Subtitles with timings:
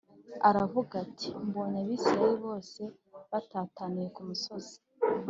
[0.49, 2.81] aravuga ati mbonye Abisirayeli bose
[3.31, 4.75] batataniye ku misozi